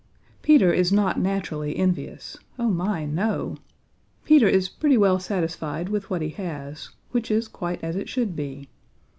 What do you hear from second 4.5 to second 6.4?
pretty well satisfied with what he